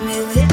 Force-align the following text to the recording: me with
me 0.00 0.18
with 0.24 0.43